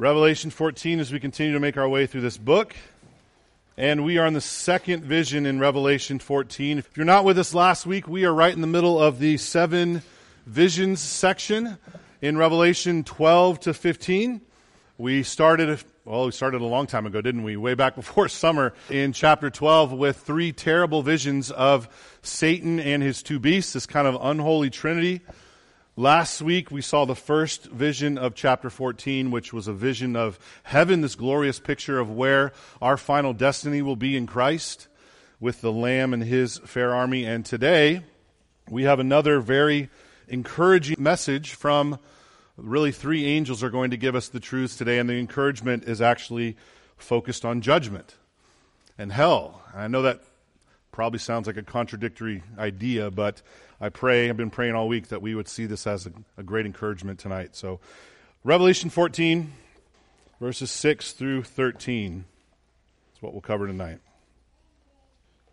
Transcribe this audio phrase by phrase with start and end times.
[0.00, 2.74] Revelation 14 as we continue to make our way through this book.
[3.76, 6.78] And we are in the second vision in Revelation 14.
[6.78, 9.36] If you're not with us last week, we are right in the middle of the
[9.36, 10.00] seven
[10.46, 11.76] visions section
[12.22, 14.40] in Revelation 12 to 15.
[14.96, 17.58] We started, well, we started a long time ago, didn't we?
[17.58, 21.90] Way back before summer in chapter 12 with three terrible visions of
[22.22, 25.20] Satan and his two beasts, this kind of unholy trinity.
[25.96, 30.38] Last week, we saw the first vision of chapter 14, which was a vision of
[30.62, 34.86] heaven, this glorious picture of where our final destiny will be in Christ
[35.40, 37.24] with the Lamb and his fair army.
[37.24, 38.04] And today,
[38.68, 39.90] we have another very
[40.28, 41.98] encouraging message from
[42.56, 44.98] really three angels are going to give us the truths today.
[44.98, 46.56] And the encouragement is actually
[46.98, 48.14] focused on judgment
[48.96, 49.60] and hell.
[49.74, 50.22] I know that
[50.92, 53.42] probably sounds like a contradictory idea, but
[53.80, 56.42] I pray, I've been praying all week that we would see this as a, a
[56.42, 57.56] great encouragement tonight.
[57.56, 57.80] So,
[58.44, 59.52] Revelation 14,
[60.40, 62.24] verses 6 through 13
[63.14, 64.00] is what we'll cover tonight.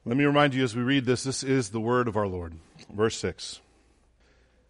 [0.06, 2.54] Let me remind you as we read this this is the word of our Lord.
[2.94, 3.60] Verse 6.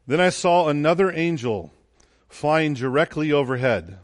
[0.08, 1.72] Then I saw another angel
[2.30, 4.00] flying directly overhead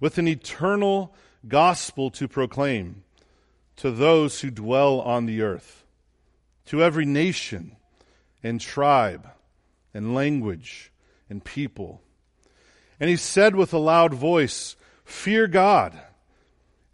[0.00, 1.14] with an eternal
[1.48, 3.03] gospel to proclaim
[3.76, 5.84] to those who dwell on the earth,
[6.66, 7.76] to every nation
[8.42, 9.28] and tribe
[9.92, 10.92] and language
[11.28, 12.00] and people.
[13.00, 15.98] And he said with a loud voice, Fear God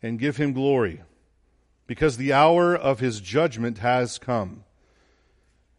[0.03, 1.03] and give him glory,
[1.87, 4.65] because the hour of his judgment has come.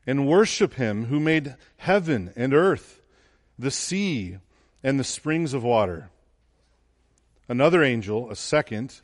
[0.05, 3.01] And worship him who made heaven and earth,
[3.57, 4.37] the sea,
[4.83, 6.09] and the springs of water.
[7.47, 9.01] Another angel, a second,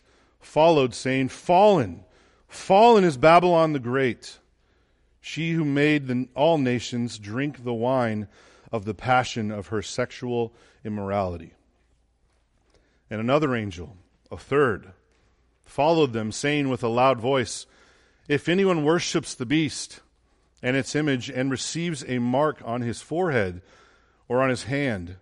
[0.47, 2.03] followed, saying, Fallen,
[2.47, 4.39] fallen is Babylon the Great
[5.27, 8.29] she who made the, all nations drink the wine
[8.71, 10.53] of the passion of her sexual
[10.85, 11.53] immorality.
[13.09, 13.97] And another angel,
[14.31, 14.93] a third,
[15.65, 17.65] followed them, saying with a loud voice,
[18.29, 19.99] If anyone worships the beast
[20.63, 23.61] and its image and receives a mark on his forehead
[24.29, 25.17] or on his hand,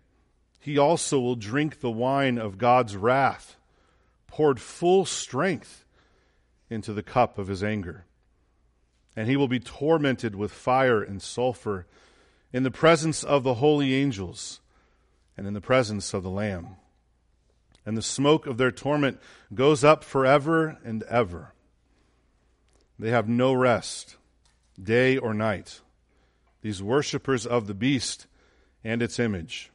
[0.59, 3.55] he also will drink the wine of God's wrath,
[4.35, 5.85] poured full strength
[6.69, 8.05] into the cup of his anger
[9.15, 11.87] and he will be tormented with fire and sulfur
[12.51, 14.59] in the presence of the holy angels
[15.37, 16.75] and in the presence of the Lamb.
[17.85, 19.19] And the smoke of their torment
[19.53, 21.53] goes up forever and ever.
[22.97, 24.17] They have no rest,
[24.81, 25.81] day or night,
[26.61, 28.27] these worshippers of the beast
[28.83, 29.71] and its image,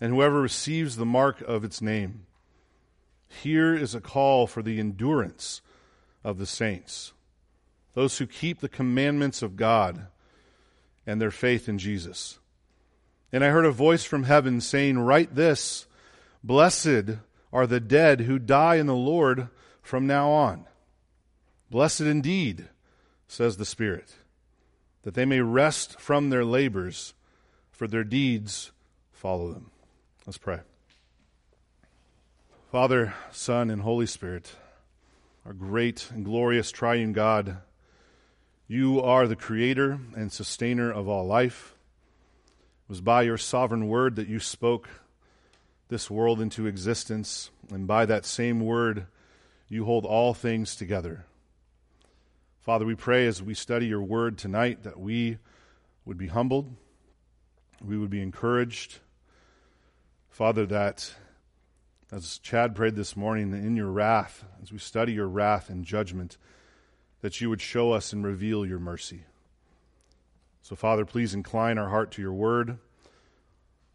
[0.00, 2.26] and whoever receives the mark of its name.
[3.42, 5.60] Here is a call for the endurance
[6.24, 7.12] of the saints
[7.96, 10.08] those who keep the commandments of God
[11.06, 12.38] and their faith in Jesus.
[13.32, 15.86] And I heard a voice from heaven saying, Write this
[16.44, 17.16] Blessed
[17.54, 19.48] are the dead who die in the Lord
[19.80, 20.66] from now on.
[21.70, 22.68] Blessed indeed,
[23.26, 24.16] says the Spirit,
[25.02, 27.14] that they may rest from their labors,
[27.70, 28.72] for their deeds
[29.10, 29.70] follow them.
[30.26, 30.60] Let's pray.
[32.76, 34.54] Father, Son, and Holy Spirit,
[35.46, 37.56] our great and glorious triune God,
[38.68, 41.74] you are the creator and sustainer of all life.
[42.84, 44.90] It was by your sovereign word that you spoke
[45.88, 49.06] this world into existence, and by that same word,
[49.70, 51.24] you hold all things together.
[52.60, 55.38] Father, we pray as we study your word tonight that we
[56.04, 56.76] would be humbled,
[57.82, 58.98] we would be encouraged.
[60.28, 61.14] Father, that
[62.12, 66.38] as Chad prayed this morning, in your wrath, as we study your wrath and judgment,
[67.20, 69.24] that you would show us and reveal your mercy.
[70.62, 72.78] So, Father, please incline our heart to your word.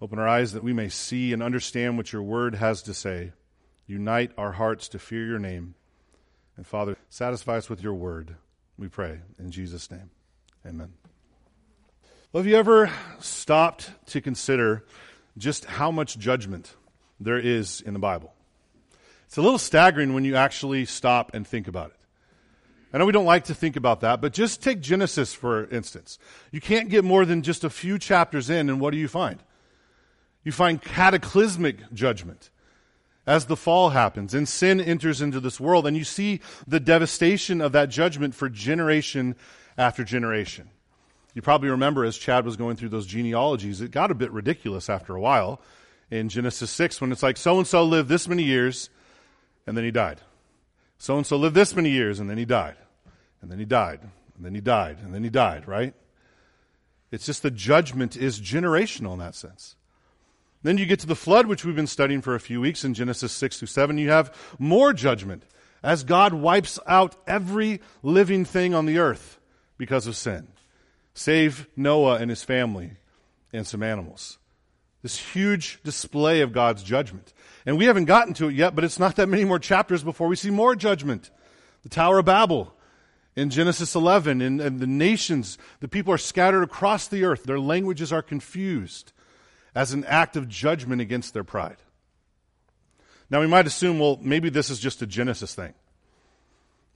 [0.01, 3.31] Open our eyes that we may see and understand what your word has to say.
[3.87, 5.75] Unite our hearts to fear your name.
[6.57, 8.35] And, Father, satisfy us with your word.
[8.77, 10.09] We pray in Jesus' name.
[10.65, 10.93] Amen.
[12.31, 14.85] Well, have you ever stopped to consider
[15.37, 16.75] just how much judgment
[17.23, 18.33] there is in the Bible?
[19.25, 21.97] It's a little staggering when you actually stop and think about it.
[22.93, 26.19] I know we don't like to think about that, but just take Genesis for instance.
[26.51, 29.41] You can't get more than just a few chapters in, and what do you find?
[30.43, 32.49] You find cataclysmic judgment
[33.25, 37.61] as the fall happens and sin enters into this world, and you see the devastation
[37.61, 39.35] of that judgment for generation
[39.77, 40.69] after generation.
[41.33, 44.89] You probably remember as Chad was going through those genealogies, it got a bit ridiculous
[44.89, 45.61] after a while
[46.11, 48.89] in Genesis 6 when it's like so and so lived this many years
[49.65, 50.21] and then he died.
[50.97, 52.75] So and so lived this many years and then he died.
[53.41, 54.01] And then he died.
[54.35, 54.99] And then he died.
[55.01, 55.95] And then he died, right?
[57.11, 59.75] It's just the judgment is generational in that sense.
[60.63, 62.93] Then you get to the flood, which we've been studying for a few weeks in
[62.93, 63.97] Genesis 6 through 7.
[63.97, 65.43] You have more judgment
[65.81, 69.39] as God wipes out every living thing on the earth
[69.77, 70.49] because of sin,
[71.15, 72.91] save Noah and his family
[73.51, 74.37] and some animals.
[75.01, 77.33] This huge display of God's judgment.
[77.65, 80.27] And we haven't gotten to it yet, but it's not that many more chapters before
[80.27, 81.31] we see more judgment.
[81.83, 82.75] The Tower of Babel
[83.35, 87.43] in Genesis 11, and, and the nations, the people are scattered across the earth.
[87.43, 89.13] Their languages are confused
[89.73, 91.77] as an act of judgment against their pride.
[93.29, 95.73] Now, we might assume, well, maybe this is just a Genesis thing.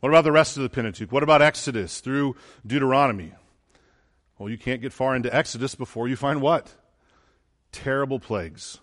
[0.01, 1.11] What about the rest of the Pentateuch?
[1.11, 2.35] What about Exodus through
[2.67, 3.31] Deuteronomy?
[4.37, 6.73] Well, you can't get far into Exodus before you find what?
[7.75, 8.79] Terrible plagues,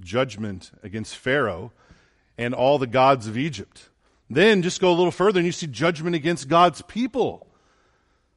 [0.00, 1.72] judgment against Pharaoh
[2.38, 3.90] and all the gods of Egypt.
[4.30, 7.46] Then just go a little further and you see judgment against God's people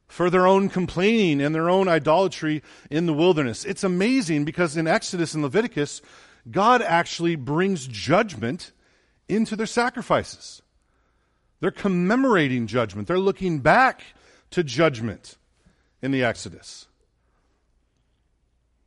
[0.05, 2.61] for their own complaining and their own idolatry
[2.91, 3.63] in the wilderness.
[3.63, 6.01] It's amazing because in Exodus and Leviticus,
[6.51, 8.73] God actually brings judgment
[9.29, 10.61] into their sacrifices.
[11.61, 14.03] They're commemorating judgment, they're looking back
[14.51, 15.37] to judgment
[16.01, 16.87] in the Exodus.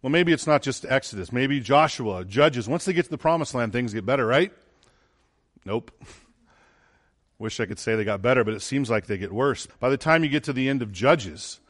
[0.02, 1.32] Well, maybe it's not just Exodus.
[1.32, 2.69] Maybe Joshua, Judges.
[2.69, 4.52] Once they get to the promised land, things get better, right?
[5.64, 5.90] Nope.
[7.38, 9.66] Wish I could say they got better, but it seems like they get worse.
[9.81, 11.60] By the time you get to the end of Judges,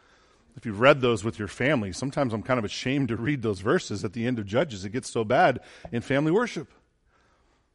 [0.56, 3.60] if you've read those with your family, sometimes I'm kind of ashamed to read those
[3.60, 4.84] verses at the end of Judges.
[4.84, 5.60] It gets so bad
[5.92, 6.70] in family worship.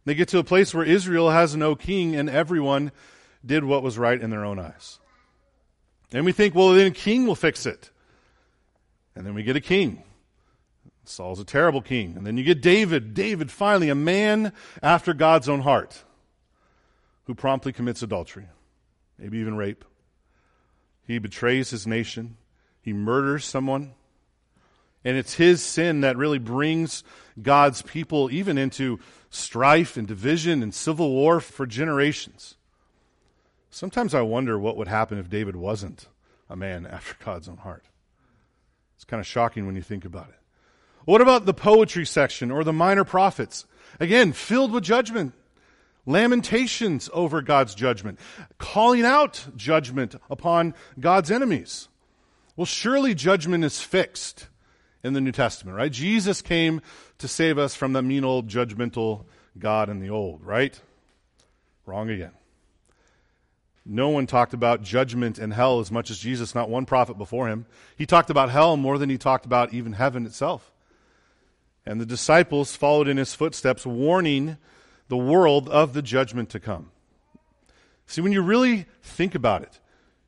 [0.05, 2.91] They get to a place where Israel has no king and everyone
[3.45, 4.99] did what was right in their own eyes.
[6.11, 7.89] And we think, well, then a king will fix it.
[9.15, 10.03] And then we get a king.
[11.03, 12.15] Saul's a terrible king.
[12.15, 13.13] And then you get David.
[13.13, 16.03] David, finally, a man after God's own heart
[17.25, 18.47] who promptly commits adultery,
[19.17, 19.85] maybe even rape.
[21.05, 22.37] He betrays his nation,
[22.81, 23.93] he murders someone.
[25.03, 27.03] And it's his sin that really brings
[27.41, 28.99] God's people even into
[29.31, 32.55] strife and division and civil war for generations.
[33.71, 36.07] Sometimes I wonder what would happen if David wasn't
[36.49, 37.85] a man after God's own heart.
[38.95, 40.40] It's kind of shocking when you think about it.
[41.05, 43.65] What about the poetry section or the minor prophets?
[43.99, 45.33] Again, filled with judgment
[46.05, 48.19] lamentations over God's judgment,
[48.57, 51.87] calling out judgment upon God's enemies.
[52.55, 54.47] Well, surely judgment is fixed
[55.03, 55.91] in the New Testament, right?
[55.91, 56.81] Jesus came
[57.19, 59.25] to save us from the mean old judgmental
[59.57, 60.79] God in the old, right?
[61.85, 62.31] Wrong again.
[63.83, 67.47] No one talked about judgment and hell as much as Jesus, not one prophet before
[67.47, 67.65] him.
[67.97, 70.70] He talked about hell more than he talked about even heaven itself.
[71.85, 74.57] And the disciples followed in his footsteps, warning
[75.07, 76.91] the world of the judgment to come.
[78.05, 79.79] See, when you really think about it,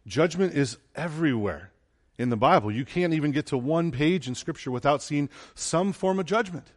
[0.07, 1.71] judgment is everywhere
[2.17, 2.71] in the Bible.
[2.71, 6.67] You can't even get to one page in Scripture without seeing some form of judgment.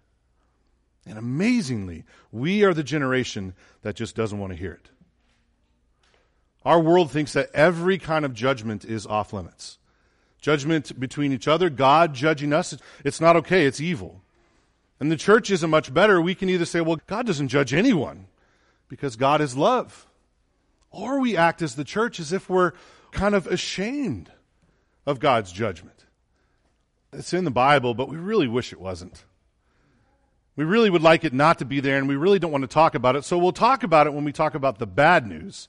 [1.06, 4.90] And amazingly, we are the generation that just doesn't want to hear it.
[6.64, 9.78] Our world thinks that every kind of judgment is off limits.
[10.40, 14.22] Judgment between each other, God judging us, it's not okay, it's evil.
[14.98, 16.20] And the church isn't much better.
[16.20, 18.26] We can either say, well, God doesn't judge anyone
[18.88, 20.06] because God is love.
[20.90, 22.72] Or we act as the church as if we're
[23.10, 24.30] kind of ashamed
[25.04, 26.06] of God's judgment.
[27.12, 29.24] It's in the Bible, but we really wish it wasn't.
[30.56, 32.68] We really would like it not to be there, and we really don't want to
[32.68, 33.24] talk about it.
[33.24, 35.68] So we'll talk about it when we talk about the bad news,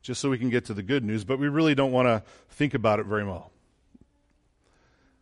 [0.00, 2.22] just so we can get to the good news, but we really don't want to
[2.50, 3.50] think about it very well.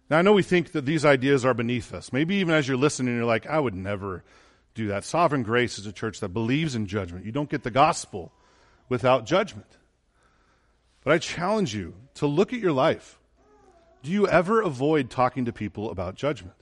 [0.08, 2.12] Now, I know we think that these ideas are beneath us.
[2.12, 4.22] Maybe even as you're listening, you're like, I would never
[4.74, 5.04] do that.
[5.04, 7.24] Sovereign Grace is a church that believes in judgment.
[7.24, 8.32] You don't get the gospel
[8.88, 9.66] without judgment.
[11.02, 13.18] But I challenge you to look at your life.
[14.02, 16.54] Do you ever avoid talking to people about judgment?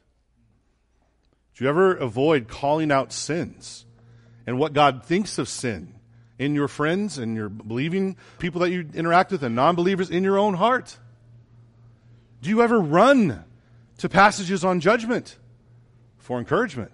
[1.55, 3.85] Do you ever avoid calling out sins
[4.47, 5.95] and what God thinks of sin
[6.39, 10.25] in your friends and your believing people that you interact with and non believers in
[10.25, 10.99] your own heart?
[12.45, 13.43] Do you ever run
[13.97, 15.39] to passages on judgment
[16.19, 16.93] for encouragement,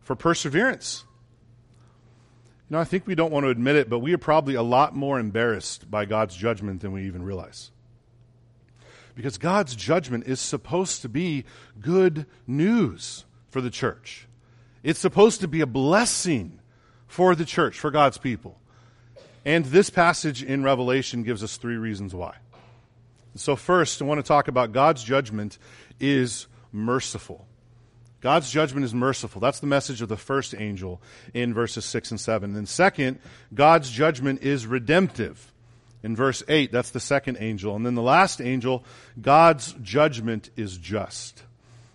[0.00, 1.04] for perseverance?
[2.70, 4.62] You know, I think we don't want to admit it, but we are probably a
[4.62, 7.70] lot more embarrassed by God's judgment than we even realize.
[9.14, 11.44] Because God's judgment is supposed to be
[11.78, 14.26] good news for the church.
[14.82, 16.60] It's supposed to be a blessing
[17.06, 18.58] for the church, for God's people.
[19.44, 22.36] And this passage in Revelation gives us three reasons why.
[23.36, 25.58] So, first, I want to talk about God's judgment
[25.98, 27.46] is merciful.
[28.20, 29.40] God's judgment is merciful.
[29.40, 31.02] That's the message of the first angel
[31.34, 32.50] in verses 6 and 7.
[32.50, 33.18] And then, second,
[33.52, 35.52] God's judgment is redemptive.
[36.02, 37.74] In verse 8, that's the second angel.
[37.74, 38.84] And then the last angel,
[39.20, 41.42] God's judgment is just.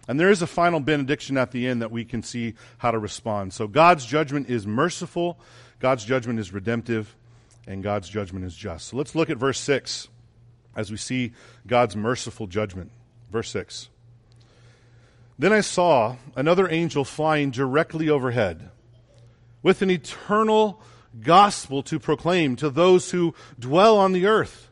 [0.08, 2.98] And there is a final benediction at the end that we can see how to
[2.98, 3.53] respond.
[3.53, 5.39] So God's judgment is merciful,
[5.79, 7.15] God's judgment is redemptive,
[7.67, 8.88] and God's judgment is just.
[8.88, 10.08] So let's look at verse 6
[10.80, 11.34] as we see
[11.68, 12.90] God's merciful judgment.
[13.30, 13.90] Verse 6.
[15.38, 18.72] Then I saw another angel flying directly overhead
[19.62, 20.82] with an eternal
[21.20, 24.70] gospel to proclaim to those who dwell on the earth,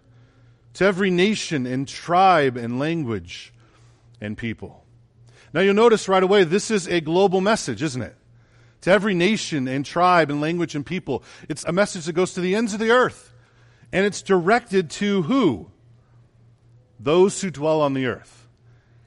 [0.75, 3.53] to every nation and tribe and language
[4.21, 4.85] and people.
[5.51, 8.15] Now you'll notice right away, this is a global message, isn't it?
[8.81, 11.21] To every nation and tribe and language and people.
[11.49, 13.33] It's a message that goes to the ends of the earth.
[13.91, 15.71] And it's directed to who?
[16.99, 18.47] Those who dwell on the earth.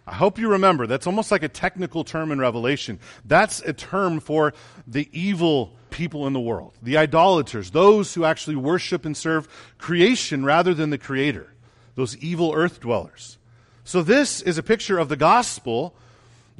[0.07, 2.99] I hope you remember, that's almost like a technical term in Revelation.
[3.25, 4.53] That's a term for
[4.87, 10.45] the evil people in the world, the idolaters, those who actually worship and serve creation
[10.45, 11.53] rather than the Creator,
[11.95, 13.39] those evil earth dwellers.
[13.85, 15.95] So, this is a picture of the gospel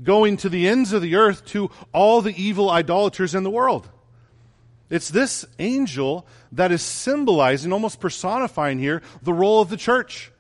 [0.03, 3.89] going to the ends of the earth to all the evil idolaters in the world.
[4.89, 10.33] It's this angel that is symbolizing, almost personifying here, the role of the church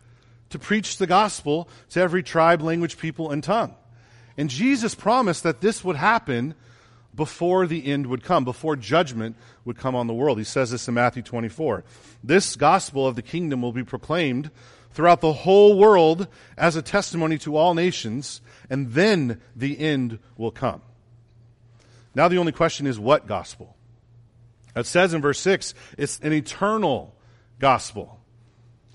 [0.50, 3.75] to preach the gospel to every tribe, language, people, and tongue.
[4.37, 6.54] And Jesus promised that this would happen
[7.14, 10.38] before the end would come, before judgment would come on the world.
[10.38, 11.85] He says this in Matthew 24.
[12.23, 14.50] This gospel of the kingdom will be proclaimed
[14.92, 20.50] throughout the whole world as a testimony to all nations, and then the end will
[20.50, 20.83] come.
[22.14, 23.76] Now, the only question is what gospel?
[24.75, 27.14] It says in verse 6 it's an eternal
[27.59, 28.21] gospel.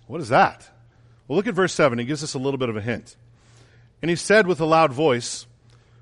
[0.08, 0.70] What is that?
[1.28, 1.98] Well, look at verse 7.
[1.98, 3.16] He gives us a little bit of a hint.
[4.02, 5.48] And he said with a loud voice,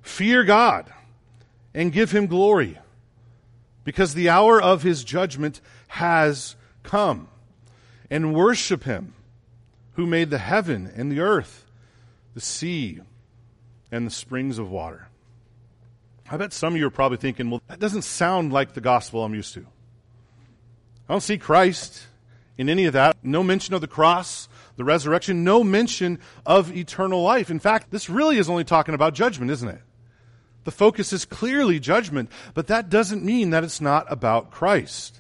[0.02, 0.92] Fear God
[1.74, 2.78] and give him glory,
[3.84, 7.30] because the hour of his judgment has come.
[8.10, 9.14] And worship him
[9.94, 11.66] who made the heaven and the earth,
[12.36, 13.00] the sea,
[13.92, 15.08] and the springs of water.
[16.30, 19.24] I bet some of you are probably thinking, well, that doesn't sound like the gospel
[19.24, 19.66] I'm used to.
[21.08, 22.08] I don't see Christ
[22.58, 23.18] in any of that.
[23.24, 27.52] No mention of the cross, the resurrection, no mention of eternal life.
[27.52, 29.82] In fact, this really is only talking about judgment, isn't it?
[30.64, 35.20] The focus is clearly judgment, but that doesn't mean that it's not about Christ.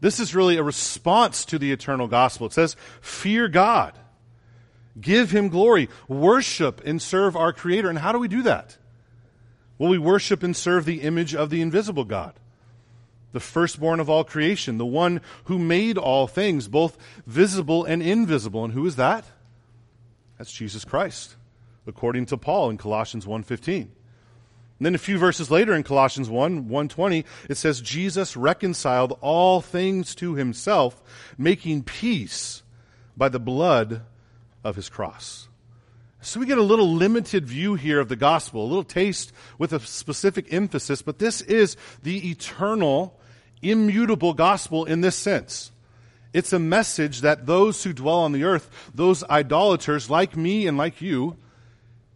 [0.00, 2.46] This is really a response to the eternal gospel.
[2.46, 3.98] It says, Fear God,
[5.00, 7.88] give him glory, worship and serve our Creator.
[7.88, 8.76] And how do we do that?
[9.78, 12.34] Well, we worship and serve the image of the invisible God,
[13.34, 18.64] the firstborn of all creation, the one who made all things, both visible and invisible.
[18.64, 19.24] And who is that?
[20.38, 21.34] That's Jesus Christ,
[21.84, 23.90] according to Paul in Colossians 1:15.
[24.78, 29.60] And then a few verses later in Colossians 1 120, it says, Jesus reconciled all
[29.60, 31.02] things to himself,
[31.36, 32.62] making peace
[33.16, 34.02] by the blood
[34.62, 35.48] of his cross.
[36.20, 39.72] So we get a little limited view here of the gospel, a little taste with
[39.72, 43.20] a specific emphasis, but this is the eternal,
[43.70, 45.70] immutable gospel in this sense.
[46.32, 50.76] It's a message that those who dwell on the earth, those idolaters like me and
[50.76, 51.36] like you,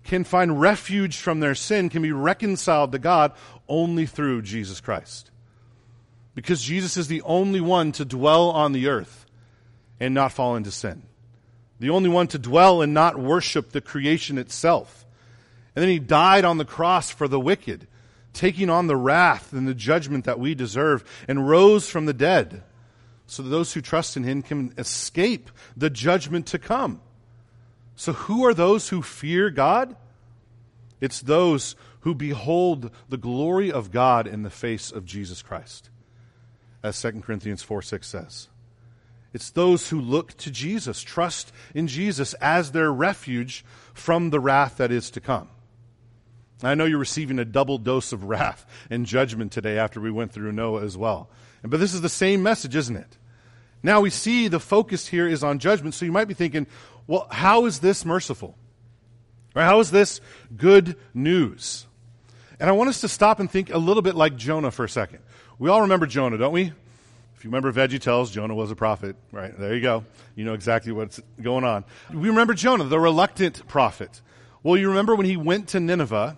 [0.05, 3.33] can find refuge from their sin, can be reconciled to God
[3.69, 5.31] only through Jesus Christ.
[6.35, 9.27] Because Jesus is the only one to dwell on the earth
[10.01, 11.03] and not fall into sin.
[11.81, 15.07] The only one to dwell and not worship the creation itself.
[15.77, 17.87] And then he died on the cross for the wicked,
[18.33, 22.63] taking on the wrath and the judgment that we deserve, and rose from the dead
[23.27, 27.01] so that those who trust in him can escape the judgment to come.
[27.95, 29.97] So, who are those who fear God?
[31.01, 35.91] It's those who behold the glory of God in the face of Jesus Christ,
[36.83, 38.49] as 2 Corinthians 4 6 says.
[39.35, 44.79] It's those who look to Jesus, trust in Jesus as their refuge from the wrath
[44.79, 45.49] that is to come.
[46.63, 50.33] I know you're receiving a double dose of wrath and judgment today after we went
[50.33, 51.31] through Noah as well.
[51.63, 53.17] But this is the same message, isn't it?
[53.83, 56.67] Now we see the focus here is on judgment, so you might be thinking,
[57.07, 58.57] well, how is this merciful?
[59.55, 60.21] Or how is this
[60.57, 61.87] good news?
[62.61, 64.89] And I want us to stop and think a little bit like Jonah for a
[64.89, 65.21] second.
[65.59, 66.73] We all remember Jonah, don't we?
[67.37, 69.15] If you remember Veggie Tales, Jonah was a prophet.
[69.31, 70.05] Right, there you go.
[70.35, 71.85] You know exactly what's going on.
[72.13, 74.21] We remember Jonah, the reluctant prophet.
[74.65, 76.37] Well, you remember when he went to Nineveh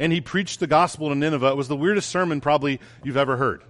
[0.00, 1.48] and he preached the gospel to Nineveh.
[1.48, 3.62] It was the weirdest sermon probably you've ever heard.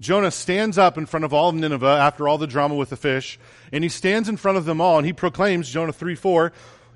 [0.00, 2.96] Jonah stands up in front of all of Nineveh after all the drama with the
[2.96, 3.38] fish,
[3.72, 6.52] and he stands in front of them all and he proclaims, Jonah 3 4,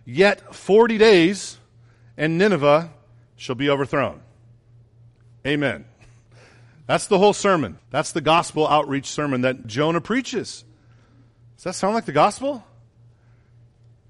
[0.06, 1.58] Yet 40 days,
[2.16, 2.90] and Nineveh
[3.36, 4.20] shall be overthrown.
[5.46, 5.84] Amen.
[6.86, 7.78] That's the whole sermon.
[7.90, 10.64] That's the gospel outreach sermon that Jonah preaches.
[11.56, 12.64] Does that sound like the gospel?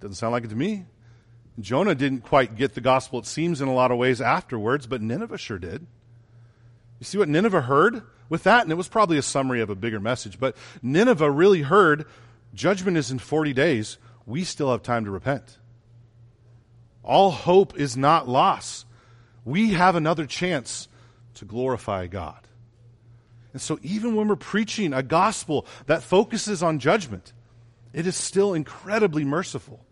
[0.00, 0.84] Doesn't sound like it to me.
[1.59, 5.02] Jonah didn't quite get the gospel, it seems, in a lot of ways afterwards, but
[5.02, 5.87] Nineveh sure did.
[6.99, 8.62] You see what Nineveh heard with that?
[8.62, 12.07] And it was probably a summary of a bigger message, but Nineveh really heard
[12.54, 13.99] judgment is in 40 days.
[14.26, 15.59] We still have time to repent.
[17.02, 18.87] All hope is not lost.
[19.45, 20.88] We have another chance
[21.35, 22.47] to glorify God.
[23.52, 27.33] And so, even when we're preaching a gospel that focuses on judgment,
[27.92, 29.85] it is still incredibly merciful.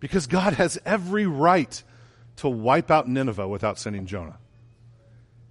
[0.00, 1.82] Because God has every right
[2.36, 4.38] to wipe out Nineveh without sending Jonah.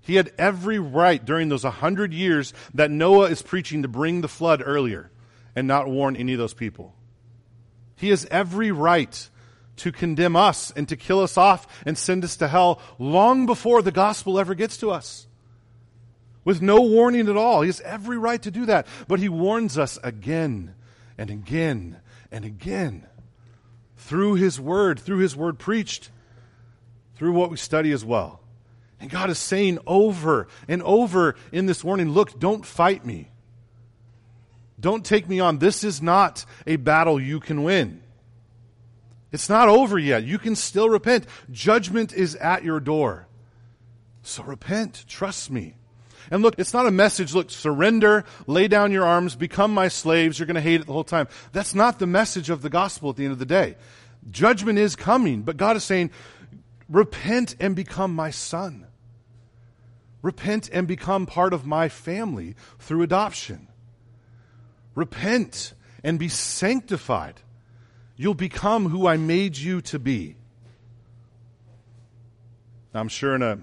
[0.02, 4.28] He had every right during those 100 years that Noah is preaching to bring the
[4.28, 5.10] flood earlier
[5.56, 6.94] and not warn any of those people.
[7.96, 9.30] He has every right
[9.78, 13.82] to condemn us and to kill us off and send us to hell long before
[13.82, 15.28] the gospel ever gets to us.
[16.44, 17.62] With no warning at all.
[17.62, 18.86] He has every right to do that.
[19.08, 20.76] But he warns us again
[21.18, 22.00] and again
[22.32, 23.08] and again
[23.98, 26.10] through his word, through his word preached,
[27.16, 28.42] through what we study as well.
[29.00, 33.30] And God is saying over and over in this warning look, don't fight me.
[34.80, 35.60] Don't take me on.
[35.60, 38.02] This is not a battle you can win.
[39.32, 40.24] It's not over yet.
[40.24, 41.26] You can still repent.
[41.52, 43.28] Judgment is at your door.
[44.22, 45.06] So repent.
[45.08, 45.76] Trust me.
[46.32, 50.40] And look, it's not a message, look, surrender, lay down your arms, become my slaves,
[50.40, 51.28] you're going to hate it the whole time.
[51.52, 53.76] That's not the message of the gospel at the end of the day.
[54.32, 56.12] Judgment is coming, but God is saying,
[56.90, 58.88] repent and become my son.
[60.22, 63.68] Repent and become part of my family through adoption.
[64.96, 67.42] Repent and be sanctified
[68.18, 70.36] You'll become who I made you to be.
[72.94, 73.60] I'm sure in a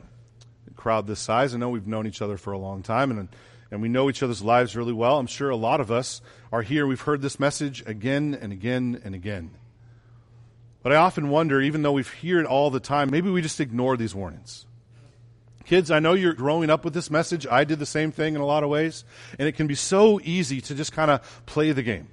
[0.83, 3.29] crowd this size, I know we've known each other for a long time and,
[3.71, 5.19] and we know each other's lives really well.
[5.19, 6.21] I'm sure a lot of us
[6.51, 6.87] are here.
[6.87, 9.53] We've heard this message again and again and again.
[10.83, 13.61] But I often wonder, even though we hear it all the time, maybe we just
[13.61, 14.67] ignore these warnings.
[15.65, 17.47] Kids, I know you're growing up with this message.
[17.47, 19.05] I did the same thing in a lot of ways.
[19.39, 22.09] And it can be so easy to just kind of play the game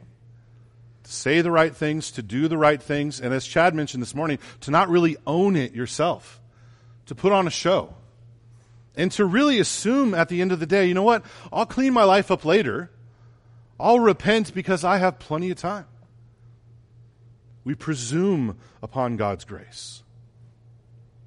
[1.10, 4.14] to say the right things, to do the right things, and as Chad mentioned this
[4.14, 6.40] morning, to not really own it yourself,
[7.08, 7.96] to put on a show,
[8.96, 11.94] and to really assume at the end of the day, you know what, I'll clean
[11.94, 12.92] my life up later.
[13.80, 15.86] I'll repent because I have plenty of time.
[17.64, 20.04] We presume upon God's grace.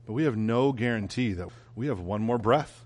[0.06, 2.84] But we have no guarantee that we have one more breath.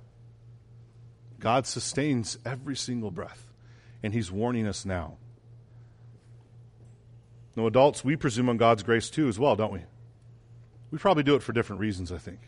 [1.39, 3.53] God sustains every single breath,
[4.03, 5.17] and He's warning us now.
[7.55, 9.81] No, adults, we presume on God's grace too, as well, don't we?
[10.91, 12.41] We probably do it for different reasons, I think.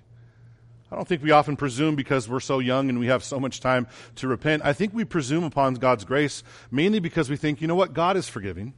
[0.91, 3.61] I don't think we often presume because we're so young and we have so much
[3.61, 4.63] time to repent.
[4.65, 8.17] I think we presume upon God's grace mainly because we think, you know what, God
[8.17, 8.73] is forgiving.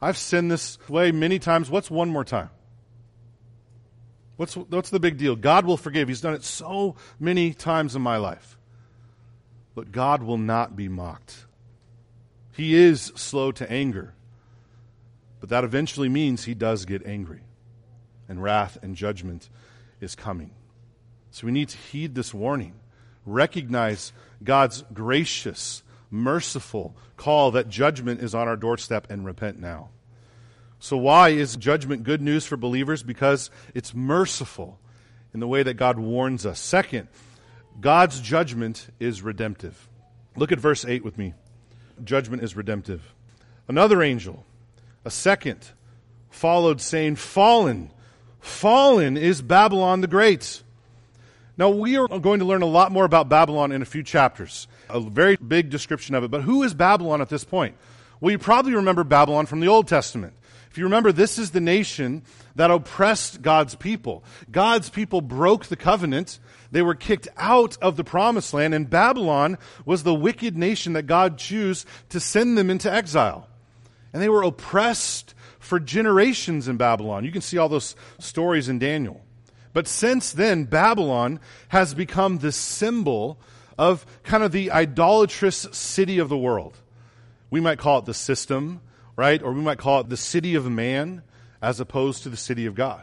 [0.00, 1.68] I've sinned this way many times.
[1.68, 2.50] What's one more time?
[4.36, 5.36] What's, what's the big deal?
[5.36, 6.08] God will forgive.
[6.08, 8.56] He's done it so many times in my life.
[9.74, 11.46] But God will not be mocked.
[12.52, 14.14] He is slow to anger.
[15.40, 17.40] But that eventually means he does get angry,
[18.28, 19.48] and wrath and judgment
[20.02, 20.50] is coming.
[21.30, 22.74] So we need to heed this warning,
[23.24, 24.12] recognize
[24.44, 29.88] God's gracious, merciful call that judgment is on our doorstep and repent now.
[30.78, 33.04] So, why is judgment good news for believers?
[33.04, 34.80] Because it's merciful
[35.32, 36.58] in the way that God warns us.
[36.58, 37.06] Second,
[37.80, 39.88] God's judgment is redemptive.
[40.34, 41.34] Look at verse 8 with me.
[42.02, 43.14] Judgment is redemptive.
[43.68, 44.44] Another angel
[45.04, 45.70] a second
[46.30, 47.90] followed, saying, Fallen,
[48.42, 50.62] fallen is Babylon the Great.
[51.56, 54.66] Now, we are going to learn a lot more about Babylon in a few chapters,
[54.90, 56.30] a very big description of it.
[56.30, 57.76] But who is Babylon at this point?
[58.20, 60.34] Well, you probably remember Babylon from the Old Testament.
[60.70, 62.22] If you remember, this is the nation
[62.56, 64.24] that oppressed God's people.
[64.50, 66.38] God's people broke the covenant.
[66.70, 71.02] They were kicked out of the promised land, and Babylon was the wicked nation that
[71.02, 73.48] God chose to send them into exile.
[74.12, 77.24] And they were oppressed for generations in Babylon.
[77.24, 79.22] You can see all those stories in Daniel.
[79.72, 83.38] But since then, Babylon has become the symbol
[83.78, 86.76] of kind of the idolatrous city of the world.
[87.48, 88.80] We might call it the system,
[89.16, 89.40] right?
[89.40, 91.22] Or we might call it the city of man
[91.62, 93.02] as opposed to the city of God.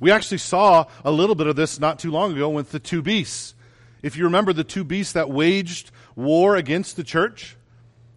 [0.00, 3.00] We actually saw a little bit of this not too long ago with the two
[3.00, 3.54] beasts.
[4.02, 7.56] If you remember the two beasts that waged war against the church,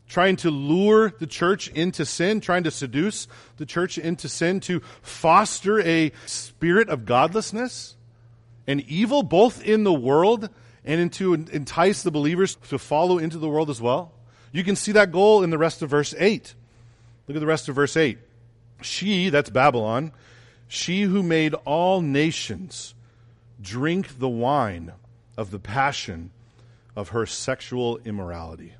[0.08, 4.82] trying to lure the church into sin, trying to seduce the church into sin, to
[5.02, 7.96] foster a spirit of godlessness
[8.68, 10.50] and evil, both in the world
[10.84, 14.12] and to entice the believers to follow into the world as well.
[14.52, 16.54] You can see that goal in the rest of verse 8.
[17.28, 18.20] Look at the rest of verse 8.
[18.82, 20.12] She, that's Babylon,
[20.68, 22.94] she who made all nations
[23.62, 24.92] drink the wine
[25.38, 26.32] of the passion
[26.96, 28.74] of her sexual immorality.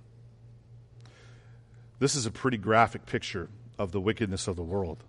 [2.00, 5.04] This is a pretty graphic picture of the wickedness of the world.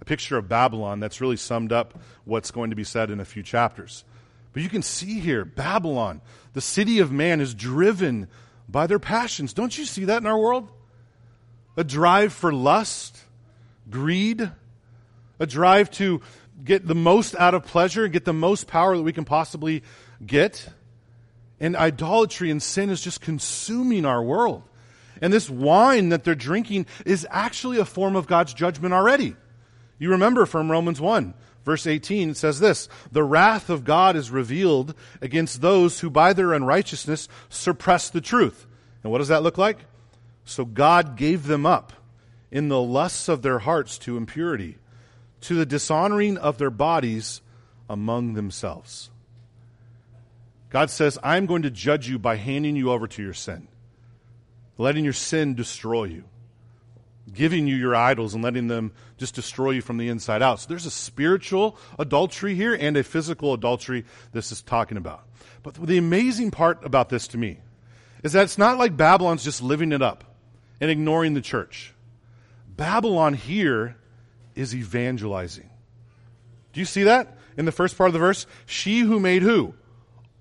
[0.00, 3.24] A picture of Babylon that's really summed up what's going to be said in a
[3.24, 4.04] few chapters.
[4.52, 6.22] But you can see here, Babylon,
[6.54, 8.28] the city of man, is driven
[8.68, 9.52] by their passions.
[9.52, 10.70] Don't you see that in our world?
[11.76, 13.18] A drive for lust,
[13.90, 14.50] greed,
[15.38, 16.22] a drive to
[16.64, 19.82] get the most out of pleasure and get the most power that we can possibly
[20.24, 20.66] get.
[21.60, 24.62] And idolatry and sin is just consuming our world.
[25.20, 29.36] And this wine that they're drinking is actually a form of God's judgment already.
[29.98, 34.30] You remember from Romans 1, verse 18, it says this The wrath of God is
[34.30, 38.66] revealed against those who by their unrighteousness suppress the truth.
[39.02, 39.78] And what does that look like?
[40.44, 41.92] So God gave them up
[42.50, 44.78] in the lusts of their hearts to impurity,
[45.42, 47.40] to the dishonoring of their bodies
[47.88, 49.10] among themselves.
[50.70, 53.68] God says, I'm going to judge you by handing you over to your sin,
[54.78, 56.24] letting your sin destroy you,
[57.32, 60.60] giving you your idols and letting them just destroy you from the inside out.
[60.60, 65.22] So there's a spiritual adultery here and a physical adultery this is talking about.
[65.62, 67.58] But the amazing part about this to me
[68.22, 70.24] is that it's not like Babylon's just living it up
[70.80, 71.94] and ignoring the church.
[72.68, 73.96] Babylon here
[74.54, 75.70] is evangelizing.
[76.72, 78.46] Do you see that in the first part of the verse?
[78.66, 79.74] She who made who?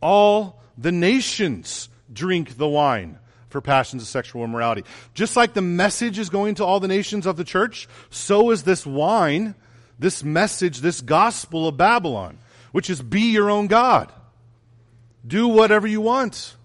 [0.05, 3.17] all the nations drink the wine
[3.55, 4.83] for passions of sexual immorality.
[5.13, 8.63] Just like the message is going to all the nations of the church, so is
[8.63, 9.55] this wine,
[9.97, 12.37] this message, this gospel of Babylon,
[12.73, 14.11] which is be your own God.
[15.25, 16.57] Do whatever you want.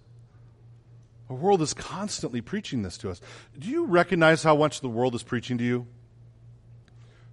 [1.29, 3.21] The world is constantly preaching this to us.
[3.57, 5.87] Do you recognize how much the world is preaching to you?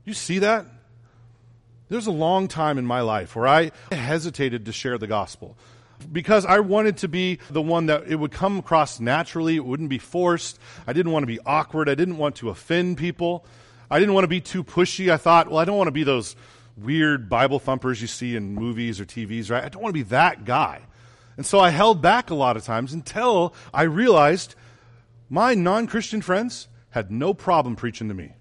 [0.05, 0.67] You see that?
[1.89, 5.57] There's a long time in my life where I hesitated to share the gospel
[6.11, 9.89] because I wanted to be the one that it would come across naturally, it wouldn't
[9.89, 10.59] be forced.
[10.85, 13.45] I didn't want to be awkward, I didn't want to offend people.
[13.89, 15.11] I didn't want to be too pushy.
[15.11, 16.35] I thought, well, I don't want to be those
[16.75, 19.63] weird Bible thumpers you see in movies or TVs, right?
[19.63, 20.81] I don't want to be that guy.
[21.37, 24.55] And so I held back a lot of times until I realized
[25.29, 28.33] my non Christian friends had no problem preaching to me.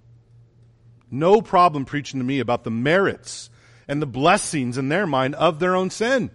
[1.10, 3.50] No problem preaching to me about the merits
[3.86, 6.30] and the blessings in their mind of their own sin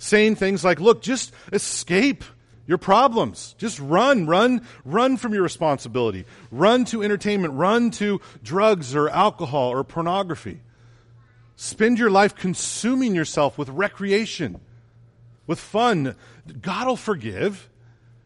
[0.00, 2.24] saying things like, look, just escape
[2.66, 3.54] your problems.
[3.58, 6.24] Just run, run, run from your responsibility.
[6.50, 10.60] Run to entertainment, run to drugs or alcohol or pornography.
[11.56, 14.60] Spend your life consuming yourself with recreation,
[15.46, 16.16] with fun.
[16.62, 17.68] God will forgive.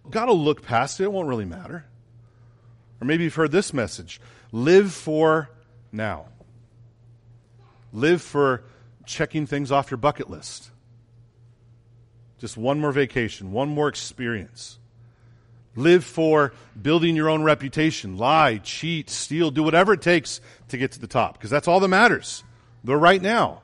[0.09, 1.05] God will look past it.
[1.05, 1.85] It won't really matter.
[3.01, 4.21] Or maybe you've heard this message
[4.53, 5.51] live for
[5.91, 6.27] now.
[7.93, 8.63] Live for
[9.05, 10.71] checking things off your bucket list.
[12.45, 14.79] Just one more vacation, one more experience.
[15.77, 16.53] Live for
[16.83, 18.19] building your own reputation.
[18.19, 21.81] Lie, cheat, steal, do whatever it takes to get to the top, because that's all
[21.81, 22.45] that matters.
[22.85, 23.63] The right now.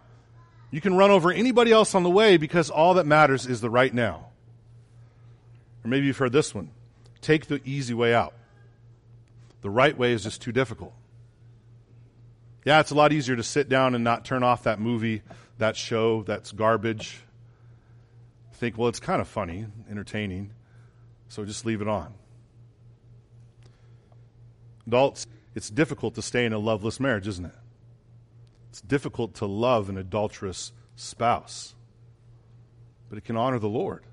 [0.70, 3.68] You can run over anybody else on the way because all that matters is the
[3.68, 4.28] right now.
[5.84, 6.70] Or maybe you've heard this one
[7.20, 8.32] take the easy way out.
[9.60, 10.94] The right way is just too difficult.
[12.64, 15.20] Yeah, it's a lot easier to sit down and not turn off that movie,
[15.58, 17.24] that show, that's garbage
[18.60, 20.52] think, well, it's kind of funny, entertaining,
[21.28, 22.12] so just leave it on.
[24.86, 27.54] Adults, it's difficult to stay in a loveless marriage, isn't it?
[28.68, 31.74] It's difficult to love an adulterous spouse,
[33.08, 34.04] but it can honor the Lord.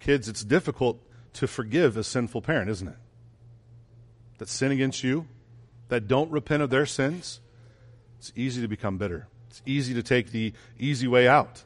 [0.00, 2.96] Kids, it's difficult to forgive a sinful parent, isn't it?
[4.36, 5.26] That sin against you,
[5.88, 7.40] that don't repent of their sins,
[8.18, 9.28] it's easy to become bitter.
[9.48, 11.64] It's easy to take the easy way out.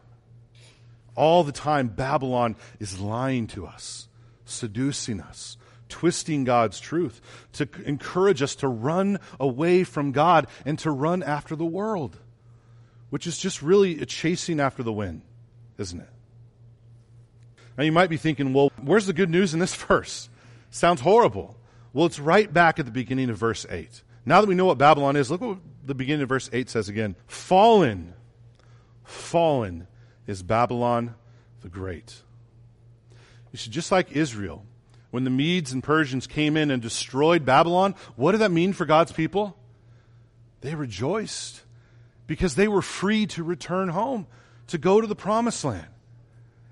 [1.14, 4.08] All the time, Babylon is lying to us,
[4.44, 5.56] seducing us,
[5.88, 7.20] twisting God's truth
[7.52, 12.18] to encourage us to run away from God and to run after the world,
[13.10, 15.22] which is just really a chasing after the wind,
[15.76, 16.08] isn't it?
[17.76, 20.28] Now, you might be thinking, well, where's the good news in this verse?
[20.70, 21.56] Sounds horrible.
[21.92, 24.02] Well, it's right back at the beginning of verse 8.
[24.24, 26.88] Now that we know what Babylon is, look what the beginning of verse 8 says
[26.88, 27.16] again.
[27.26, 28.14] Fallen,
[29.04, 29.86] fallen
[30.26, 31.14] is Babylon
[31.62, 32.22] the Great.
[33.52, 34.64] You see, just like Israel,
[35.10, 38.84] when the Medes and Persians came in and destroyed Babylon, what did that mean for
[38.84, 39.56] God's people?
[40.62, 41.62] They rejoiced
[42.26, 44.26] because they were free to return home,
[44.68, 45.86] to go to the promised land.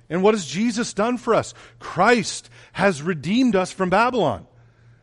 [0.08, 1.54] And what has Jesus done for us?
[1.78, 4.46] Christ has redeemed us from Babylon.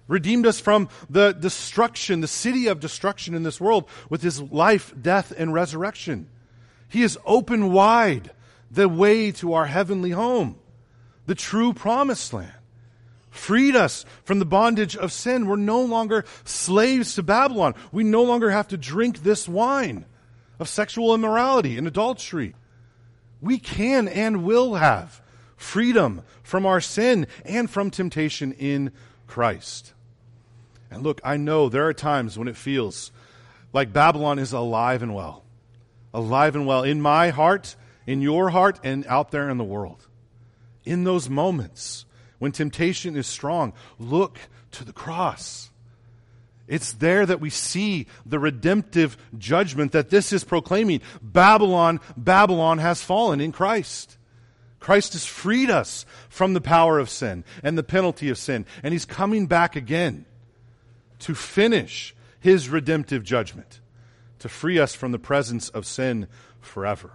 [0.08, 4.94] redeemed us from the destruction, the city of destruction in this world with his life,
[5.00, 6.28] death, and resurrection.
[6.90, 8.32] He has opened wide
[8.70, 10.58] the way to our heavenly home,
[11.26, 12.54] the true promised land.
[13.30, 15.46] Freed us from the bondage of sin.
[15.46, 17.76] We're no longer slaves to Babylon.
[17.92, 20.06] We no longer have to drink this wine
[20.60, 22.56] of sexual immorality and adultery.
[23.42, 25.22] We can and will have
[25.56, 28.92] freedom from our sin and from temptation in
[29.28, 29.94] Christ.
[30.90, 33.12] And look, I know there are times when it feels
[33.74, 35.44] like Babylon is alive and well.
[36.14, 37.76] Alive and well in my heart,
[38.08, 40.08] in your heart, and out there in the world.
[40.86, 42.06] In those moments
[42.40, 44.40] when temptation is strong, look
[44.72, 45.70] to the cross.
[46.68, 51.02] It's there that we see the redemptive judgment that this is proclaiming.
[51.22, 54.18] Babylon, Babylon has fallen in Christ.
[54.80, 58.94] Christ has freed us from the power of sin and the penalty of sin, and
[58.94, 60.26] he's coming back again
[61.20, 63.80] to finish his redemptive judgment,
[64.40, 66.28] to free us from the presence of sin
[66.62, 67.14] forever.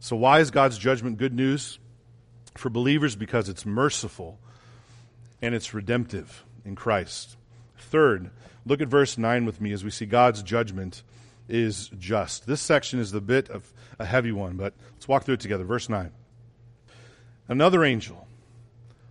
[0.00, 1.78] So, why is God's judgment good news
[2.54, 3.16] for believers?
[3.16, 4.38] Because it's merciful
[5.42, 7.36] and it's redemptive in Christ.
[7.78, 8.30] Third,
[8.66, 11.02] look at verse 9 with me as we see God's judgment
[11.48, 12.46] is just.
[12.46, 15.64] This section is the bit of a heavy one, but let's walk through it together.
[15.64, 16.12] Verse 9.
[17.48, 18.26] Another angel,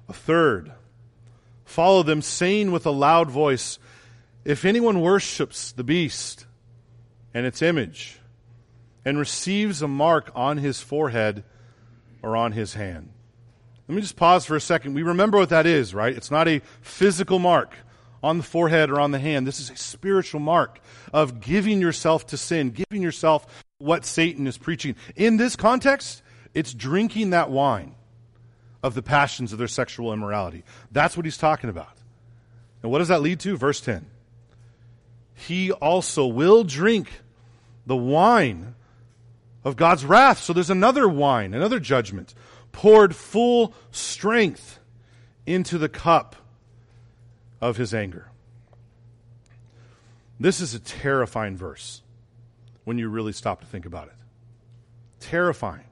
[0.08, 0.72] a third,
[1.66, 3.80] follow them, saying with a loud voice,
[4.46, 6.46] If anyone worships the beast
[7.34, 8.20] and its image,
[9.08, 11.46] and receives a mark on his forehead
[12.22, 13.10] or on his hand.
[13.88, 14.96] Let me just pause for a second.
[14.96, 16.14] We remember what that is, right?
[16.14, 17.74] It's not a physical mark
[18.22, 19.48] on the forehead or on the hand.
[19.48, 20.82] This is a spiritual mark
[21.14, 24.98] of giving yourself to sin, giving yourself what Satan is preaching.
[25.16, 26.22] In this context,
[26.54, 27.96] it's drinking that wine
[28.84, 30.66] of the passions of their sexual immorality.
[30.92, 31.96] That's what he's talking about.
[32.84, 33.56] And what does that lead to?
[33.56, 34.06] Verse 10.
[35.34, 37.22] He also will drink
[37.86, 38.74] the wine
[39.68, 40.40] of God's wrath.
[40.40, 42.34] So there's another wine, another judgment,
[42.72, 44.80] poured full strength
[45.46, 46.38] into the cup
[47.60, 48.30] of his anger.
[50.40, 52.02] This is a terrifying verse
[52.86, 54.14] when you really stop to think about it.
[55.20, 55.84] Terrifying.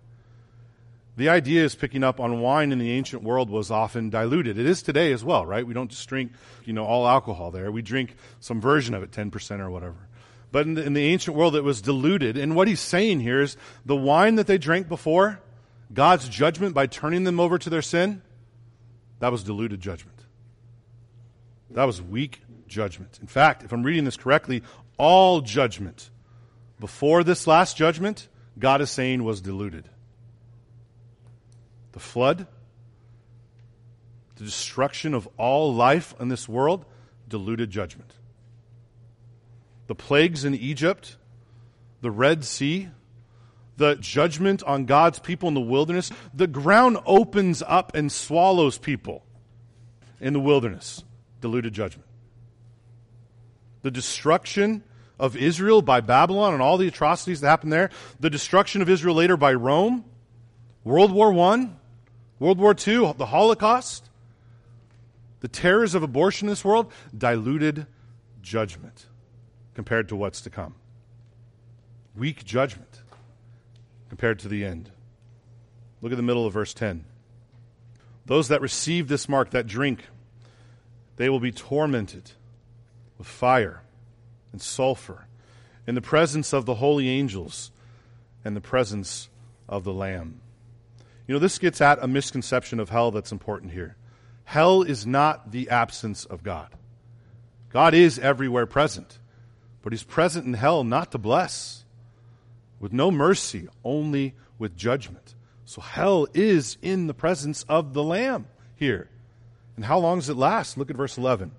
[1.17, 4.57] The idea is picking up on wine in the ancient world was often diluted.
[4.57, 5.67] It is today as well, right?
[5.67, 6.31] We don't just drink,
[6.63, 7.71] you know, all alcohol there.
[7.71, 10.07] We drink some version of it, 10% or whatever.
[10.51, 12.37] But in the, in the ancient world, it was diluted.
[12.37, 15.41] And what he's saying here is the wine that they drank before,
[15.93, 18.21] God's judgment by turning them over to their sin,
[19.19, 20.19] that was diluted judgment.
[21.71, 23.19] That was weak judgment.
[23.21, 24.63] In fact, if I'm reading this correctly,
[24.97, 26.09] all judgment
[26.79, 28.27] before this last judgment,
[28.57, 29.89] God is saying was diluted
[31.91, 32.45] the flood,
[34.35, 36.85] the destruction of all life in this world,
[37.29, 38.11] diluted judgment.
[39.87, 41.17] The plagues in Egypt,
[42.01, 42.89] the Red Sea,
[43.77, 49.23] the judgment on God's people in the wilderness, the ground opens up and swallows people
[50.19, 51.03] in the wilderness.
[51.41, 52.07] Diluted judgment.
[53.81, 54.83] The destruction
[55.19, 59.15] of Israel by Babylon and all the atrocities that happened there, the destruction of Israel
[59.15, 60.05] later by Rome,
[60.83, 61.69] World War I,
[62.39, 64.09] World War II, the Holocaust,
[65.41, 67.85] the terrors of abortion in this world, diluted
[68.41, 69.05] judgment
[69.75, 70.75] compared to what's to come.
[72.15, 73.01] Weak judgment
[74.09, 74.89] compared to the end.
[76.01, 77.05] Look at the middle of verse 10.
[78.25, 80.05] Those that receive this mark, that drink,
[81.17, 82.31] they will be tormented
[83.17, 83.81] with fire
[84.51, 85.27] and sulfur
[85.85, 87.71] in the presence of the holy angels
[88.43, 89.29] and the presence
[89.67, 90.41] of the Lamb.
[91.27, 93.95] You know, this gets at a misconception of hell that's important here.
[94.45, 96.69] Hell is not the absence of God.
[97.69, 99.17] God is everywhere present,
[99.85, 101.85] but He's present in hell not to bless,
[102.79, 105.35] with no mercy, only with judgment.
[105.63, 109.11] So hell is in the presence of the Lamb here.
[109.75, 110.75] And how long does it last?
[110.75, 111.51] Look at verse 11.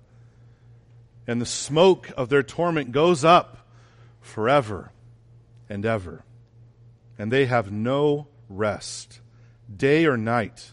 [1.25, 3.65] And the smoke of their torment goes up
[4.19, 4.91] forever
[5.69, 6.25] and ever,
[7.17, 9.21] and they have no rest
[9.73, 10.71] day or night,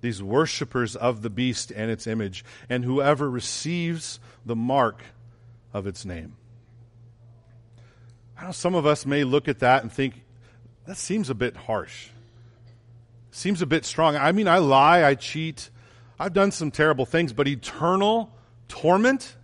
[0.00, 5.02] these worshippers of the beast and its image, and whoever receives the mark
[5.74, 6.38] of its name.
[8.38, 10.22] I know some of us may look at that and think,
[10.86, 12.08] that seems a bit harsh.
[13.30, 14.16] Seems a bit strong.
[14.16, 15.70] I mean, I lie, I cheat,
[16.18, 18.32] I've done some terrible things, but eternal
[18.68, 19.36] torment?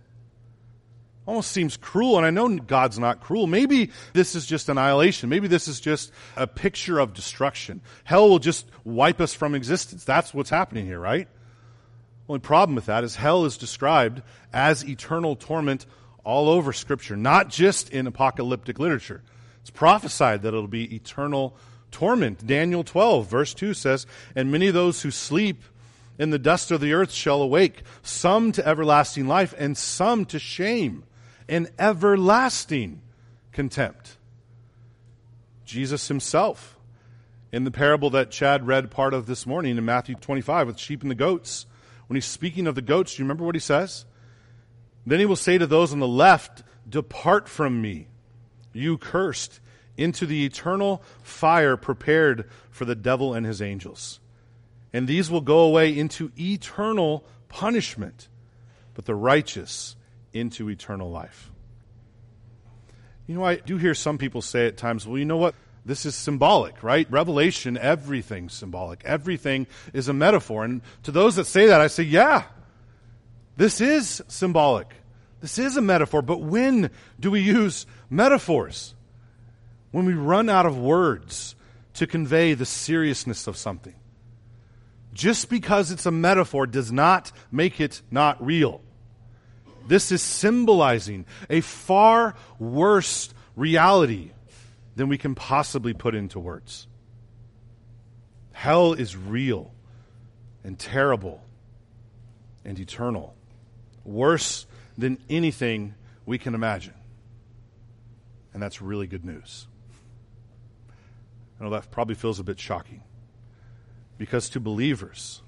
[1.25, 3.47] almost seems cruel, and I know God's not cruel.
[3.47, 5.29] Maybe this is just annihilation.
[5.29, 7.81] Maybe this is just a picture of destruction.
[8.03, 10.03] Hell will just wipe us from existence.
[10.03, 11.27] That's what's happening here, right?
[12.29, 14.21] Only problem with that is hell is described
[14.53, 15.85] as eternal torment
[16.25, 19.23] all over Scripture, not just in apocalyptic literature.
[19.61, 21.55] It's prophesied that it'll be eternal
[21.91, 22.45] torment.
[22.45, 25.63] Daniel 12, verse 2 says, And many of those who sleep
[26.17, 30.39] in the dust of the earth shall awake, some to everlasting life, and some to
[30.39, 31.03] shame
[31.47, 33.01] and everlasting
[33.51, 34.17] contempt.
[35.65, 36.77] Jesus himself,
[37.51, 41.01] in the parable that Chad read part of this morning in Matthew 25 with sheep
[41.01, 41.65] and the goats,
[42.07, 44.05] when he's speaking of the goats, do you remember what he says?
[45.05, 48.07] Then he will say to those on the left, Depart from me,
[48.73, 49.59] you cursed,
[49.97, 54.19] into the eternal fire prepared for the devil and his angels.
[54.91, 58.27] And these will go away into eternal punishment,
[58.93, 59.95] but the righteous
[60.33, 61.51] into eternal life.
[63.27, 65.55] You know, I do hear some people say at times, well, you know what?
[65.85, 67.09] This is symbolic, right?
[67.11, 69.03] Revelation, everything's symbolic.
[69.05, 70.63] Everything is a metaphor.
[70.63, 72.43] And to those that say that, I say, yeah,
[73.57, 74.87] this is symbolic.
[75.41, 76.21] This is a metaphor.
[76.21, 76.89] But when
[77.19, 78.95] do we use metaphors?
[79.91, 81.55] When we run out of words
[81.93, 83.95] to convey the seriousness of something.
[85.13, 88.81] Just because it's a metaphor does not make it not real.
[89.87, 94.31] This is symbolizing a far worse reality
[94.95, 96.87] than we can possibly put into words.
[98.51, 99.71] Hell is real
[100.63, 101.41] and terrible
[102.65, 103.35] and eternal,
[104.05, 104.65] worse
[104.97, 106.93] than anything we can imagine.
[108.53, 109.67] And that's really good news.
[111.59, 113.03] I know that probably feels a bit shocking
[114.17, 115.41] because to believers,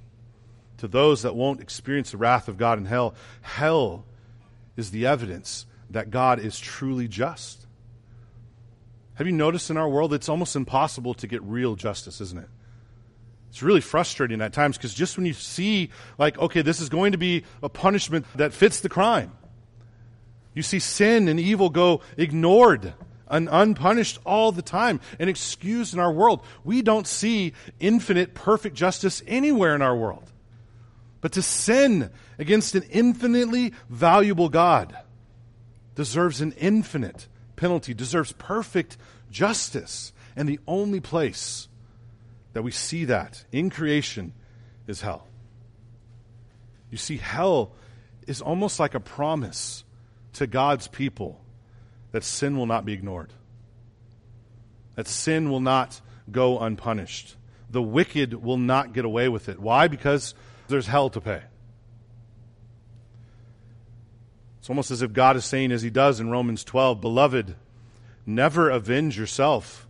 [0.77, 4.05] to those that won't experience the wrath of God in hell, hell
[4.75, 7.65] is the evidence that God is truly just.
[9.15, 12.49] Have you noticed in our world it's almost impossible to get real justice, isn't it?
[13.49, 17.13] It's really frustrating at times because just when you see, like, okay, this is going
[17.13, 19.31] to be a punishment that fits the crime,
[20.53, 22.93] you see sin and evil go ignored
[23.29, 26.41] and unpunished all the time and excused in our world.
[26.63, 30.31] We don't see infinite, perfect justice anywhere in our world.
[31.21, 34.95] But to sin against an infinitely valuable God
[35.95, 38.97] deserves an infinite penalty, deserves perfect
[39.31, 40.13] justice.
[40.35, 41.67] And the only place
[42.57, 44.33] that we see that in creation
[44.87, 45.27] is hell.
[46.89, 47.75] You see, hell
[48.25, 49.83] is almost like a promise
[50.33, 51.39] to God's people
[52.13, 53.31] that sin will not be ignored,
[54.95, 57.35] that sin will not go unpunished.
[57.69, 59.59] The wicked will not get away with it.
[59.59, 59.87] Why?
[59.87, 60.33] Because
[60.67, 61.43] there's hell to pay.
[64.57, 67.55] It's almost as if God is saying, as he does in Romans 12, Beloved,
[68.25, 69.86] never avenge yourself,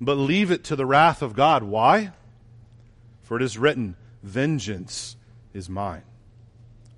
[0.00, 1.62] but leave it to the wrath of God.
[1.62, 2.12] Why?
[3.22, 5.16] For it is written, Vengeance
[5.52, 6.02] is mine.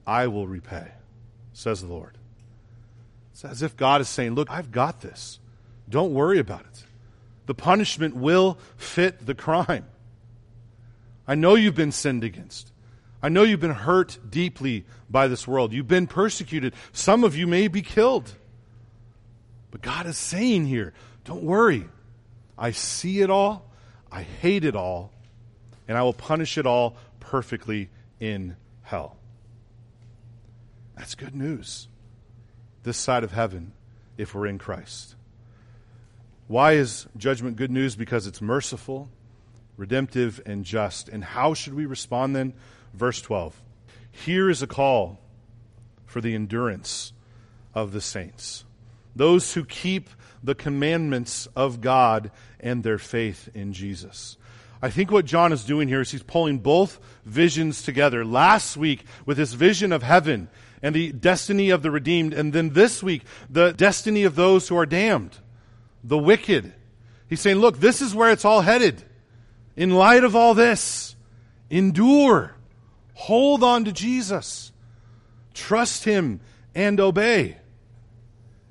[0.06, 0.88] I will repay,
[1.52, 2.18] says the Lord.
[3.32, 5.38] It's as if God is saying, Look, I've got this.
[5.88, 6.84] Don't worry about it.
[7.46, 9.86] The punishment will fit the crime.
[11.26, 12.72] I know you've been sinned against.
[13.22, 15.72] I know you've been hurt deeply by this world.
[15.72, 16.74] You've been persecuted.
[16.92, 18.32] Some of you may be killed.
[19.70, 20.92] But God is saying here,
[21.24, 21.84] don't worry.
[22.62, 23.68] I see it all.
[24.12, 25.10] I hate it all.
[25.88, 29.16] And I will punish it all perfectly in hell.
[30.96, 31.88] That's good news.
[32.84, 33.72] This side of heaven,
[34.16, 35.16] if we're in Christ.
[36.46, 37.96] Why is judgment good news?
[37.96, 39.08] Because it's merciful,
[39.76, 41.08] redemptive, and just.
[41.08, 42.52] And how should we respond then?
[42.94, 43.60] Verse 12.
[44.12, 45.18] Here is a call
[46.06, 47.12] for the endurance
[47.74, 48.64] of the saints,
[49.14, 50.10] those who keep
[50.42, 54.36] the commandments of God and their faith in Jesus.
[54.80, 58.24] I think what John is doing here is he's pulling both visions together.
[58.24, 60.48] Last week, with his vision of heaven
[60.82, 64.76] and the destiny of the redeemed, and then this week, the destiny of those who
[64.76, 65.38] are damned,
[66.02, 66.72] the wicked.
[67.28, 69.04] He's saying, look, this is where it's all headed.
[69.76, 71.14] In light of all this,
[71.70, 72.56] endure.
[73.14, 74.72] Hold on to Jesus.
[75.54, 76.40] Trust Him
[76.74, 77.58] and obey.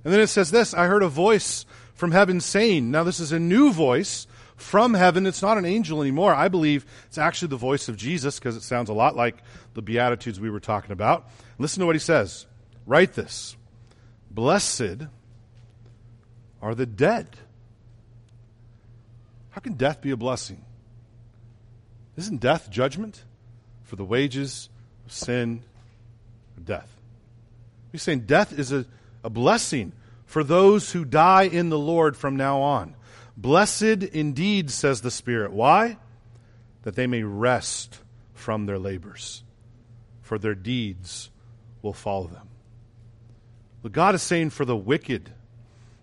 [0.03, 3.31] And then it says this I heard a voice from heaven saying, now this is
[3.31, 5.25] a new voice from heaven.
[5.25, 6.33] It's not an angel anymore.
[6.33, 9.37] I believe it's actually the voice of Jesus because it sounds a lot like
[9.73, 11.29] the Beatitudes we were talking about.
[11.57, 12.45] Listen to what he says.
[12.85, 13.55] Write this
[14.29, 15.07] Blessed
[16.61, 17.27] are the dead.
[19.51, 20.63] How can death be a blessing?
[22.15, 23.23] Isn't death judgment?
[23.91, 24.69] for the wages
[25.05, 25.61] of sin
[26.63, 26.89] death.
[27.91, 28.85] He's saying death is a,
[29.23, 29.93] a blessing
[30.25, 32.95] for those who die in the Lord from now on.
[33.35, 35.51] Blessed indeed, says the Spirit.
[35.51, 35.97] Why?
[36.83, 37.99] That they may rest
[38.33, 39.43] from their labors.
[40.31, 41.29] for their deeds
[41.81, 42.47] will follow them.
[43.81, 45.29] But God is saying, for the wicked,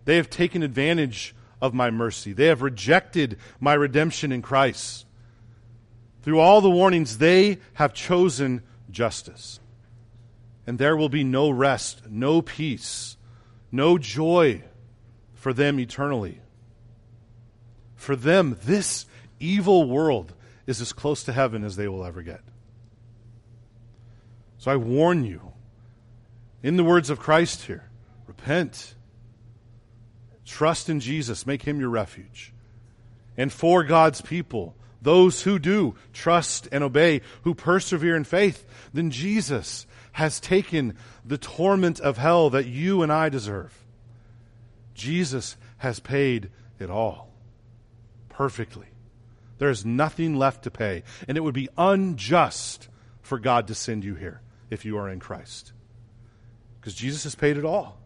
[0.04, 2.34] they have taken advantage of my mercy.
[2.34, 5.06] They have rejected my redemption in Christ.
[6.20, 9.60] Through all the warnings, they have chosen justice.
[10.68, 13.16] And there will be no rest, no peace,
[13.72, 14.62] no joy
[15.32, 16.42] for them eternally.
[17.96, 19.06] For them, this
[19.40, 20.34] evil world
[20.66, 22.42] is as close to heaven as they will ever get.
[24.58, 25.40] So I warn you,
[26.62, 27.88] in the words of Christ here,
[28.26, 28.94] repent,
[30.44, 32.52] trust in Jesus, make him your refuge.
[33.38, 39.10] And for God's people, those who do trust and obey, who persevere in faith, then
[39.10, 39.86] Jesus
[40.18, 43.72] has taken the torment of hell that you and I deserve.
[44.92, 46.50] Jesus has paid
[46.80, 47.30] it all
[48.28, 48.88] perfectly.
[49.58, 52.88] There is nothing left to pay, and it would be unjust
[53.22, 54.40] for God to send you here
[54.70, 55.72] if you are in Christ.
[56.80, 57.96] Because Jesus has paid it all.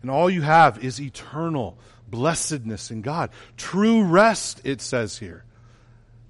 [0.00, 1.76] And all you have is eternal
[2.06, 3.30] blessedness in God.
[3.56, 5.42] True rest, it says here.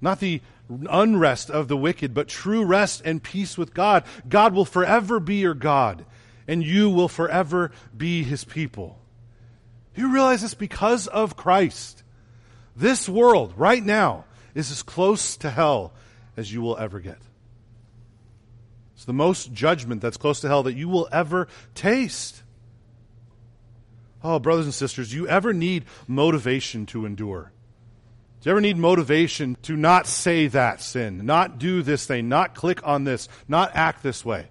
[0.01, 0.41] Not the
[0.89, 4.03] unrest of the wicked, but true rest and peace with God.
[4.27, 6.05] God will forever be your God,
[6.47, 8.99] and you will forever be his people.
[9.93, 10.53] Do you realize this?
[10.53, 12.03] Because of Christ,
[12.75, 15.93] this world right now is as close to hell
[16.37, 17.19] as you will ever get.
[18.95, 22.43] It's the most judgment that's close to hell that you will ever taste.
[24.23, 27.51] Oh, brothers and sisters, you ever need motivation to endure?
[28.41, 32.55] Do you ever need motivation to not say that sin, not do this thing, not
[32.55, 34.47] click on this, not act this way?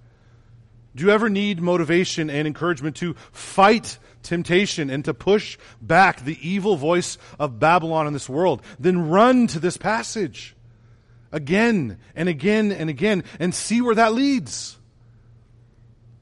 [0.94, 6.38] Do you ever need motivation and encouragement to fight temptation and to push back the
[6.40, 8.62] evil voice of Babylon in this world?
[8.78, 10.54] Then run to this passage
[11.32, 14.78] again and again and again and see where that leads.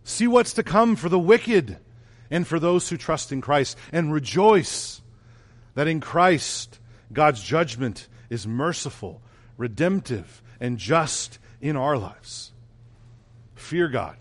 [0.05, 1.77] See what's to come for the wicked
[2.31, 5.03] and for those who trust in Christ and rejoice
[5.75, 6.79] that in Christ
[7.13, 9.23] God's judgment is merciful,
[9.57, 12.53] redemptive, and just in our lives.
[13.55, 14.17] Fear God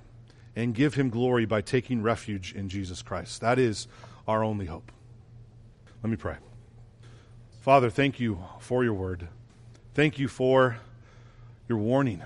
[0.55, 3.41] and give Him glory by taking refuge in Jesus Christ.
[3.41, 3.87] That is
[4.27, 4.91] our only hope.
[6.03, 6.35] Let me pray.
[7.61, 9.27] Father, thank you for your word.
[9.93, 10.77] Thank you for
[11.67, 12.23] your warning.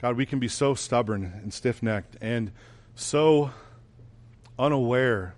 [0.00, 2.52] God, we can be so stubborn and stiff necked and
[2.94, 3.50] so
[4.58, 5.34] unaware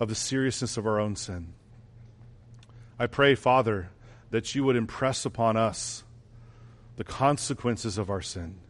[0.00, 1.54] of the seriousness of our own sin.
[3.02, 3.88] I pray, Father,
[4.30, 6.04] that you would impress upon us
[6.94, 8.60] the consequences of our sin,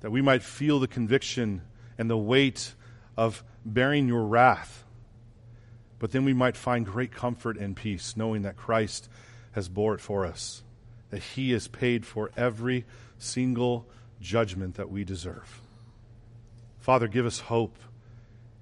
[0.00, 1.62] that we might feel the conviction
[1.96, 2.74] and the weight
[3.16, 4.84] of bearing your wrath,
[6.00, 9.08] but then we might find great comfort and peace knowing that Christ
[9.52, 10.64] has bore it for us,
[11.10, 12.86] that he has paid for every
[13.18, 13.86] single
[14.20, 15.60] judgment that we deserve.
[16.80, 17.78] Father, give us hope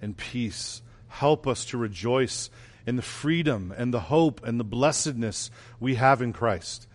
[0.03, 0.82] and peace.
[1.09, 2.51] Help us to rejoice
[2.87, 6.87] in the freedom and the hope and the blessedness we have in Christ.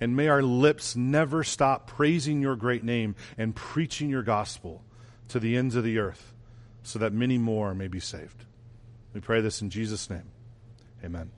[0.00, 4.82] And may our lips never stop praising your great name and preaching your gospel
[5.28, 6.34] to the ends of the earth
[6.82, 8.44] so that many more may be saved.
[9.14, 10.30] We pray this in Jesus' name.
[11.04, 11.30] Amen.